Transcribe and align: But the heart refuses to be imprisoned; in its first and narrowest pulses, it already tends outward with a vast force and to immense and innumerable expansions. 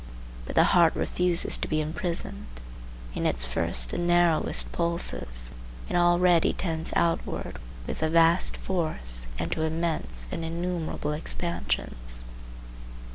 But 0.47 0.55
the 0.55 0.63
heart 0.73 0.95
refuses 0.95 1.59
to 1.59 1.67
be 1.67 1.79
imprisoned; 1.79 2.47
in 3.13 3.27
its 3.27 3.45
first 3.45 3.93
and 3.93 4.07
narrowest 4.07 4.71
pulses, 4.71 5.51
it 5.87 5.95
already 5.95 6.53
tends 6.53 6.91
outward 6.95 7.59
with 7.85 8.01
a 8.01 8.09
vast 8.09 8.57
force 8.57 9.27
and 9.37 9.51
to 9.51 9.61
immense 9.61 10.25
and 10.31 10.43
innumerable 10.43 11.11
expansions. 11.13 12.23